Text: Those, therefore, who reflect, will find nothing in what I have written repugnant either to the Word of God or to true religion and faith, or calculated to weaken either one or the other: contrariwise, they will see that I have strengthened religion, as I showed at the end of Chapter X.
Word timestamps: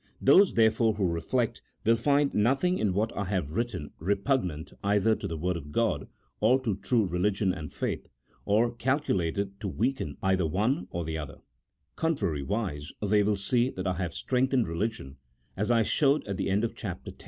Those, 0.19 0.55
therefore, 0.55 0.95
who 0.95 1.05
reflect, 1.07 1.61
will 1.85 1.95
find 1.95 2.33
nothing 2.33 2.79
in 2.79 2.91
what 2.95 3.15
I 3.15 3.25
have 3.25 3.51
written 3.51 3.91
repugnant 3.99 4.73
either 4.83 5.15
to 5.15 5.27
the 5.27 5.37
Word 5.37 5.55
of 5.57 5.71
God 5.71 6.07
or 6.39 6.59
to 6.61 6.75
true 6.77 7.05
religion 7.05 7.53
and 7.53 7.71
faith, 7.71 8.09
or 8.43 8.71
calculated 8.73 9.59
to 9.59 9.67
weaken 9.67 10.17
either 10.23 10.47
one 10.47 10.87
or 10.89 11.05
the 11.05 11.19
other: 11.19 11.41
contrariwise, 11.97 12.91
they 12.99 13.21
will 13.21 13.35
see 13.37 13.69
that 13.69 13.85
I 13.85 13.93
have 13.97 14.15
strengthened 14.15 14.67
religion, 14.67 15.17
as 15.55 15.69
I 15.69 15.83
showed 15.83 16.25
at 16.25 16.37
the 16.37 16.49
end 16.49 16.63
of 16.63 16.73
Chapter 16.73 17.11
X. 17.11 17.19